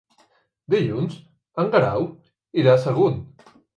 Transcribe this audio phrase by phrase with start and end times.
[0.75, 1.17] Dilluns
[1.65, 2.07] en Guerau
[2.63, 3.21] irà a Sagunt.